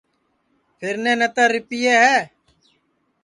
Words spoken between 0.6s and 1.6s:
پھیرنے نتر